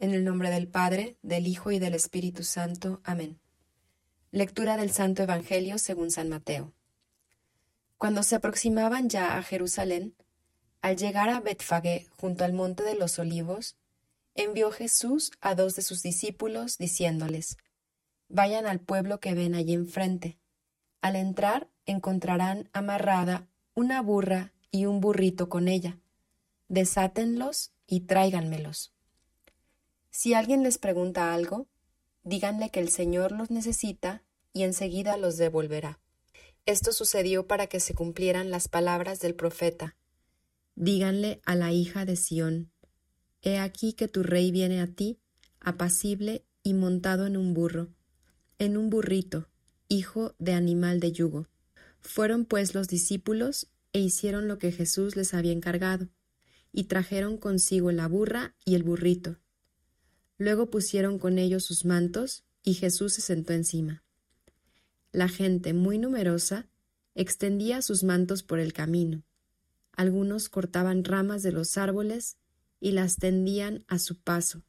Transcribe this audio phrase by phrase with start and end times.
[0.00, 3.00] En el nombre del Padre, del Hijo y del Espíritu Santo.
[3.02, 3.40] Amén.
[4.30, 6.72] Lectura del Santo Evangelio según San Mateo.
[7.96, 10.14] Cuando se aproximaban ya a Jerusalén,
[10.82, 13.76] al llegar a Betfagé junto al monte de los olivos,
[14.36, 17.56] envió Jesús a dos de sus discípulos, diciéndoles,
[18.28, 20.38] Vayan al pueblo que ven allí enfrente.
[21.00, 25.98] Al entrar encontrarán amarrada una burra y un burrito con ella.
[26.68, 28.92] Desátenlos y tráiganmelos.
[30.10, 31.68] Si alguien les pregunta algo,
[32.22, 36.00] díganle que el Señor los necesita y enseguida los devolverá.
[36.66, 39.96] Esto sucedió para que se cumplieran las palabras del profeta.
[40.74, 42.72] Díganle a la hija de Sión,
[43.40, 45.20] He aquí que tu rey viene a ti,
[45.60, 47.94] apacible y montado en un burro,
[48.58, 49.48] en un burrito,
[49.88, 51.48] hijo de animal de yugo.
[52.00, 56.08] Fueron pues los discípulos e hicieron lo que Jesús les había encargado,
[56.72, 59.38] y trajeron consigo la burra y el burrito,
[60.38, 64.04] Luego pusieron con ellos sus mantos y Jesús se sentó encima.
[65.12, 66.68] La gente, muy numerosa,
[67.14, 69.24] extendía sus mantos por el camino.
[69.92, 72.36] Algunos cortaban ramas de los árboles
[72.80, 74.62] y las tendían a su paso.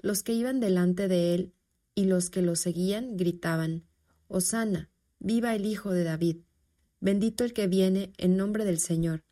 [0.00, 1.52] Los que iban delante de él
[1.96, 3.84] y los que lo seguían gritaban,
[4.28, 6.36] Hosana, viva el Hijo de David,
[7.00, 9.24] bendito el que viene en nombre del Señor,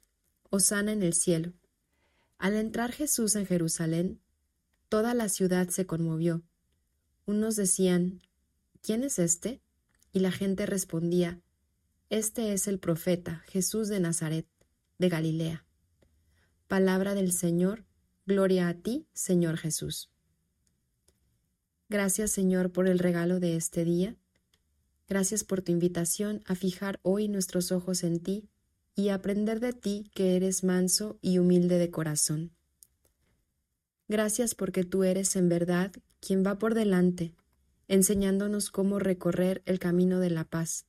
[0.50, 1.52] Hosana en el cielo.
[2.38, 4.20] Al entrar Jesús en Jerusalén,
[4.88, 6.42] Toda la ciudad se conmovió.
[7.24, 8.22] Unos decían,
[8.82, 9.60] ¿quién es este?
[10.12, 11.40] Y la gente respondía,
[12.08, 14.46] Este es el profeta Jesús de Nazaret,
[14.98, 15.66] de Galilea.
[16.68, 17.84] Palabra del Señor,
[18.26, 20.10] gloria a ti, Señor Jesús.
[21.88, 24.16] Gracias, Señor, por el regalo de este día.
[25.08, 28.48] Gracias por tu invitación a fijar hoy nuestros ojos en ti
[28.94, 32.55] y aprender de ti que eres manso y humilde de corazón.
[34.08, 37.34] Gracias porque tú eres en verdad quien va por delante,
[37.88, 40.86] enseñándonos cómo recorrer el camino de la paz.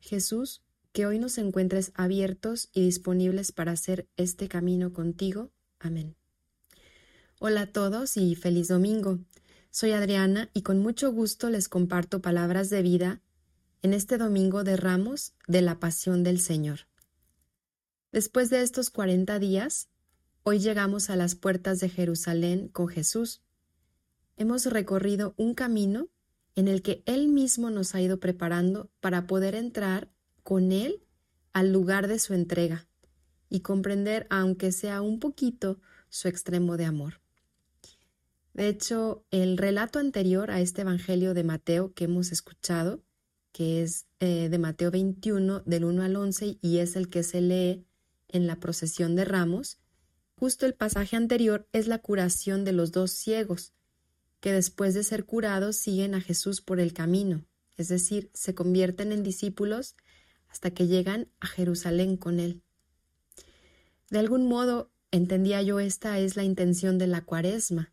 [0.00, 5.50] Jesús, que hoy nos encuentres abiertos y disponibles para hacer este camino contigo.
[5.78, 6.16] Amén.
[7.38, 9.20] Hola a todos y feliz domingo.
[9.70, 13.20] Soy Adriana y con mucho gusto les comparto palabras de vida
[13.82, 16.80] en este domingo de Ramos de la Pasión del Señor.
[18.10, 19.88] Después de estos cuarenta días,
[20.42, 23.42] Hoy llegamos a las puertas de Jerusalén con Jesús.
[24.38, 26.08] Hemos recorrido un camino
[26.54, 30.10] en el que Él mismo nos ha ido preparando para poder entrar
[30.42, 31.04] con Él
[31.52, 32.88] al lugar de su entrega
[33.50, 37.20] y comprender, aunque sea un poquito, su extremo de amor.
[38.54, 43.02] De hecho, el relato anterior a este Evangelio de Mateo que hemos escuchado,
[43.52, 47.42] que es eh, de Mateo 21, del 1 al 11, y es el que se
[47.42, 47.84] lee
[48.28, 49.78] en la procesión de ramos,
[50.40, 53.74] Justo el pasaje anterior es la curación de los dos ciegos,
[54.40, 57.44] que después de ser curados siguen a Jesús por el camino,
[57.76, 59.96] es decir, se convierten en discípulos
[60.48, 62.62] hasta que llegan a Jerusalén con él.
[64.08, 67.92] De algún modo, entendía yo, esta es la intención de la cuaresma,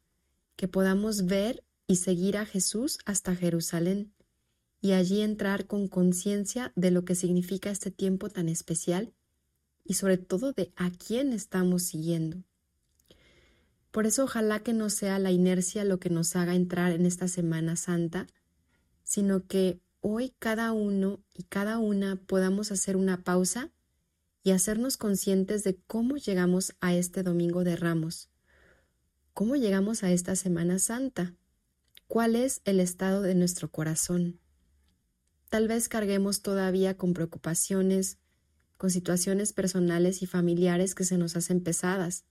[0.56, 4.14] que podamos ver y seguir a Jesús hasta Jerusalén
[4.80, 9.12] y allí entrar con conciencia de lo que significa este tiempo tan especial
[9.88, 12.44] y sobre todo de a quién estamos siguiendo.
[13.92, 17.28] Por eso ojalá que no sea la inercia lo que nos haga entrar en esta
[17.28, 18.28] Semana Santa,
[19.04, 23.72] sino que hoy cada uno y cada una podamos hacer una pausa
[24.44, 28.30] y hacernos conscientes de cómo llegamos a este Domingo de Ramos,
[29.34, 31.34] cómo llegamos a esta Semana Santa,
[32.08, 34.40] cuál es el estado de nuestro corazón.
[35.50, 38.20] Tal vez carguemos todavía con preocupaciones,
[38.78, 42.26] con situaciones personales y familiares que se nos hacen pesadas.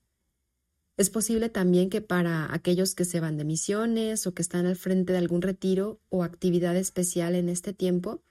[0.96, 4.76] Es posible también que para aquellos que se van de misiones o que están al
[4.76, 8.22] frente de algún retiro o actividad especial en este tiempo,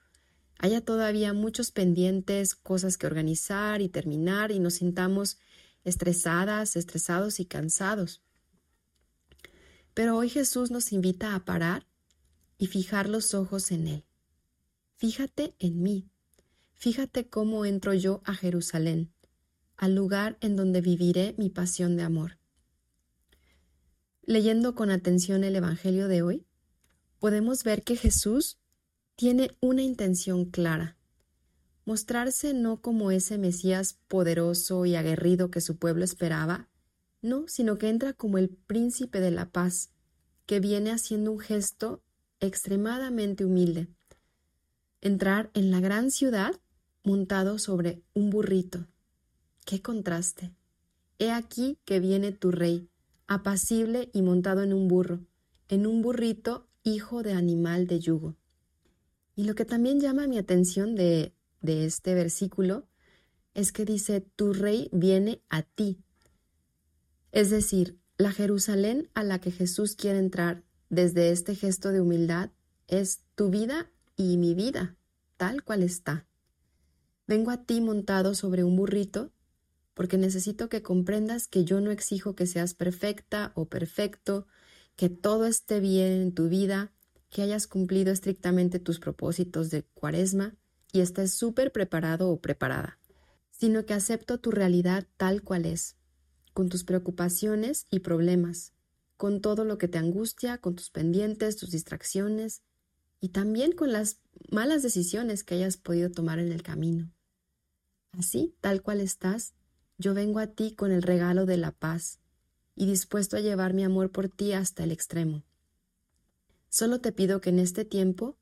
[0.58, 5.38] haya todavía muchos pendientes, cosas que organizar y terminar y nos sintamos
[5.84, 8.24] estresadas, estresados y cansados.
[9.94, 11.86] Pero hoy Jesús nos invita a parar
[12.58, 14.06] y fijar los ojos en Él.
[14.98, 16.10] Fíjate en mí,
[16.76, 19.12] Fíjate cómo entro yo a Jerusalén,
[19.78, 22.38] al lugar en donde viviré mi pasión de amor.
[24.24, 26.46] Leyendo con atención el Evangelio de hoy,
[27.20, 28.60] podemos ver que Jesús
[29.16, 30.98] tiene una intención clara,
[31.86, 36.70] mostrarse no como ese Mesías poderoso y aguerrido que su pueblo esperaba,
[37.22, 39.92] no, sino que entra como el príncipe de la paz,
[40.46, 42.04] que viene haciendo un gesto
[42.40, 43.88] extremadamente humilde.
[45.02, 46.60] Entrar en la gran ciudad
[47.06, 48.88] montado sobre un burrito.
[49.66, 50.54] ¡Qué contraste!
[51.18, 52.90] He aquí que viene tu rey,
[53.28, 55.22] apacible y montado en un burro,
[55.70, 58.36] en un burrito hijo de animal de yugo.
[59.36, 62.88] Y lo que también llama mi atención de, este versículo
[63.54, 66.00] es que dice, tu rey viene a ti.
[67.32, 72.52] Es decir, la Jerusalén a la que Jesús quiere entrar desde este gesto de humildad
[72.88, 74.96] es tu vida y mi vida,
[75.38, 76.28] tal cual está.
[77.28, 79.32] Vengo a ti montado sobre un burrito
[79.96, 84.46] porque necesito que comprendas que yo no exijo que seas perfecta o perfecto,
[84.96, 86.92] que todo esté bien en tu vida,
[87.30, 90.56] que hayas cumplido estrictamente tus propósitos de cuaresma
[90.92, 93.00] y estés súper preparado o preparada,
[93.52, 95.96] sino que acepto tu realidad tal cual es,
[96.54, 98.74] con tus preocupaciones y problemas,
[99.18, 102.62] con todo lo que te angustia, con tus pendientes, tus distracciones
[103.22, 104.20] y también con las
[104.52, 107.15] malas decisiones que hayas podido tomar en el camino.
[108.18, 109.54] Así, tal cual estás,
[109.98, 112.20] yo vengo a ti con el regalo de la paz
[112.76, 115.44] y dispuesto a llevar mi amor por ti hasta el extremo.
[116.70, 118.38] Solo te pido que en este tiempo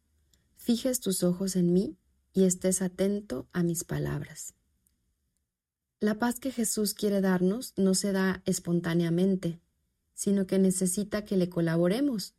[0.56, 1.98] fijes tus ojos en mí
[2.34, 4.56] y estés atento a mis palabras.
[6.00, 9.60] La paz que Jesús quiere darnos no se da espontáneamente,
[10.14, 12.34] sino que necesita que le colaboremos,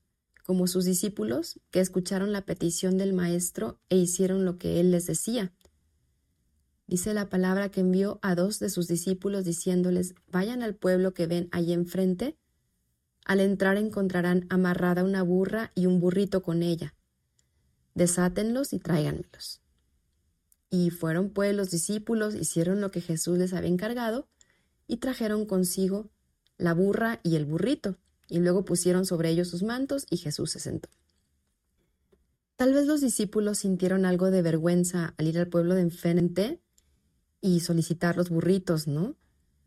[0.45, 5.07] como sus discípulos que escucharon la petición del Maestro e hicieron lo que él les
[5.07, 5.53] decía.
[6.87, 11.27] Dice la palabra que envió a dos de sus discípulos diciéndoles, vayan al pueblo que
[11.27, 12.37] ven allí enfrente.
[13.25, 16.95] Al entrar encontrarán amarrada una burra y un burrito con ella.
[17.95, 19.63] Desátenlos y tráiganmelos.
[20.69, 24.29] Y fueron pues los discípulos, hicieron lo que Jesús les había encargado,
[24.87, 26.11] y trajeron consigo
[26.59, 27.97] la burra y el burrito,
[28.29, 30.91] y luego pusieron sobre ellos sus mantos, y Jesús se sentó.
[32.57, 36.61] Tal vez los discípulos sintieron algo de vergüenza al ir al pueblo de enfrente
[37.45, 39.17] y solicitar los burritos, ¿no?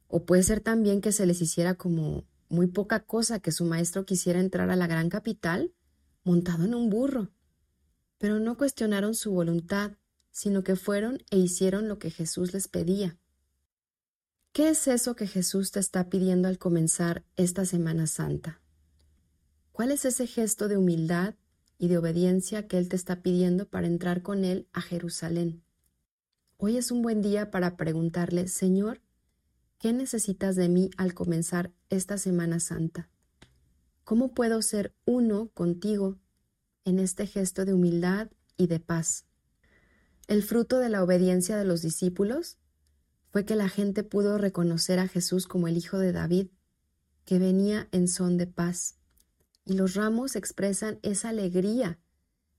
[0.07, 4.03] O puede ser también que se les hiciera como muy poca cosa que su maestro
[4.03, 5.75] quisiera entrar a la gran capital
[6.23, 7.29] montado en un burro.
[8.17, 9.91] Pero no cuestionaron su voluntad,
[10.31, 13.19] sino que fueron e hicieron lo que Jesús les pedía.
[14.53, 18.59] ¿Qué es eso que Jesús te está pidiendo al comenzar esta Semana Santa?
[19.71, 21.35] ¿Cuál es ese gesto de humildad
[21.77, 25.66] y de obediencia que Él te está pidiendo para entrar con Él a Jerusalén?
[26.59, 28.99] Hoy es un buen día para preguntarle, Señor,
[29.77, 33.11] ¿qué necesitas de mí al comenzar esta Semana Santa?
[34.03, 36.17] ¿Cómo puedo ser uno contigo
[36.83, 39.27] en este gesto de humildad y de paz?
[40.27, 42.57] El fruto de la obediencia de los discípulos
[43.29, 46.47] fue que la gente pudo reconocer a Jesús como el Hijo de David,
[47.23, 48.95] que venía en son de paz.
[49.63, 51.99] Y los ramos expresan esa alegría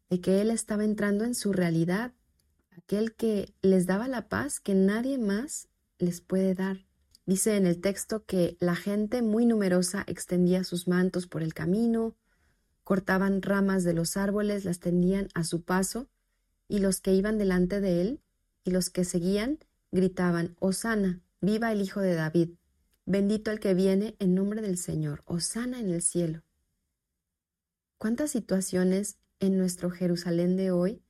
[0.08, 2.12] de que Él estaba entrando en su realidad
[2.88, 5.68] aquel que les daba la paz que nadie más
[5.98, 6.86] les puede dar.
[7.26, 12.16] Dice en el texto que la gente muy numerosa extendía sus mantos por el camino,
[12.84, 16.08] cortaban ramas de los árboles, las tendían a su paso,
[16.66, 18.22] y los que iban delante de él
[18.64, 19.58] y los que seguían
[19.92, 22.52] gritaban, Osana, viva el Hijo de David,
[23.04, 26.42] bendito el que viene en nombre del Señor, Osana en el cielo.
[27.98, 31.02] ¿Cuántas situaciones en nuestro Jerusalén de hoy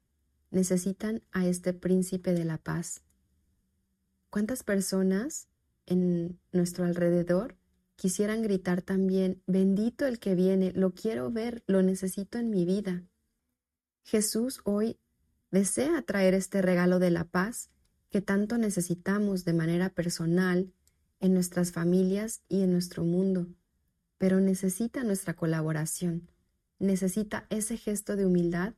[0.51, 3.03] necesitan a este príncipe de la paz.
[4.31, 5.49] ¿Cuántas personas
[5.87, 7.57] en nuestro alrededor
[7.97, 13.05] quisieran gritar también, bendito el que viene, lo quiero ver, lo necesito en mi vida?
[14.05, 14.99] Jesús hoy
[15.51, 17.71] desea traer este regalo de la paz
[18.11, 20.73] que tanto necesitamos de manera personal
[21.21, 23.49] en nuestras familias y en nuestro mundo,
[24.19, 26.31] pero necesita nuestra colaboración,
[26.79, 28.75] necesita ese gesto de humildad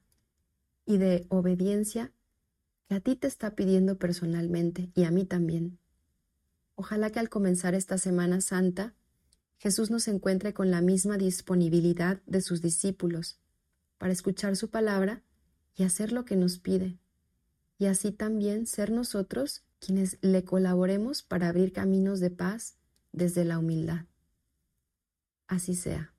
[0.85, 2.13] y de obediencia
[2.89, 5.79] que a ti te está pidiendo personalmente y a mí también.
[6.75, 8.95] Ojalá que al comenzar esta Semana Santa,
[9.59, 13.39] Jesús nos encuentre con la misma disponibilidad de sus discípulos
[13.99, 15.23] para escuchar su palabra
[15.75, 16.99] y hacer lo que nos pide,
[17.79, 22.77] y así también ser nosotros quienes le colaboremos para abrir caminos de paz
[23.13, 24.07] desde la humildad.
[25.47, 26.15] Así sea.